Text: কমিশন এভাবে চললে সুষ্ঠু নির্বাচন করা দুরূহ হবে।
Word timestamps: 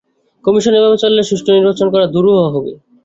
কমিশন 0.45 0.73
এভাবে 0.75 0.97
চললে 1.03 1.21
সুষ্ঠু 1.29 1.49
নির্বাচন 1.51 1.87
করা 1.93 2.05
দুরূহ 2.13 2.37
হবে। 2.53 2.71